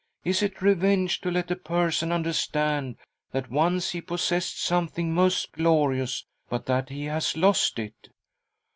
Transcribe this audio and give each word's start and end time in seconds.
"Is 0.23 0.41
it 0.41 0.63
revenge 0.63 1.21
to 1.21 1.29
let• 1.29 1.45
a 1.51 1.55
person 1.55 2.11
understand 2.11 2.97
that 3.33 3.51
once 3.51 3.91
he 3.91 4.01
possessed 4.01 4.59
some 4.59 4.87
thing 4.87 5.13
most 5.13 5.51
glorious, 5.51 6.25
but 6.49 6.65
that 6.65 6.89
he 6.89 7.05
has 7.05 7.37
lost 7.37 7.77
it 7.77 8.09